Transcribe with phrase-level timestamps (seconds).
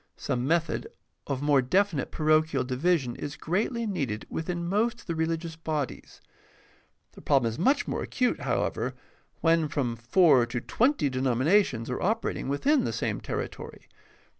[0.17, 0.87] Some method
[1.27, 6.21] of more definite parochial division is greatly needed within most of the religious bodies.
[7.11, 8.95] The problem is much more acute, however,
[9.41, 13.87] when from four to twenty denominations are operating within the same terri tory.